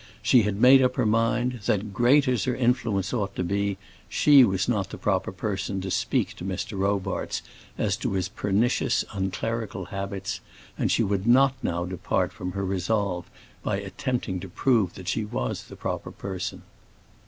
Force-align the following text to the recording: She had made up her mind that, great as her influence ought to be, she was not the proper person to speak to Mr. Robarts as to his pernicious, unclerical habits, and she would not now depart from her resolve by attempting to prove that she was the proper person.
She 0.23 0.41
had 0.41 0.59
made 0.59 0.81
up 0.81 0.95
her 0.95 1.05
mind 1.05 1.59
that, 1.67 1.93
great 1.93 2.27
as 2.27 2.45
her 2.45 2.55
influence 2.55 3.13
ought 3.13 3.35
to 3.35 3.43
be, 3.43 3.77
she 4.09 4.43
was 4.43 4.67
not 4.67 4.89
the 4.89 4.97
proper 4.97 5.31
person 5.31 5.79
to 5.81 5.91
speak 5.91 6.33
to 6.37 6.43
Mr. 6.43 6.75
Robarts 6.79 7.43
as 7.77 7.95
to 7.97 8.13
his 8.13 8.27
pernicious, 8.27 9.05
unclerical 9.11 9.85
habits, 9.93 10.39
and 10.75 10.91
she 10.91 11.03
would 11.03 11.27
not 11.27 11.53
now 11.61 11.85
depart 11.85 12.33
from 12.33 12.53
her 12.53 12.65
resolve 12.65 13.29
by 13.61 13.79
attempting 13.79 14.39
to 14.39 14.49
prove 14.49 14.95
that 14.95 15.07
she 15.07 15.23
was 15.23 15.65
the 15.65 15.75
proper 15.75 16.09
person. 16.09 16.63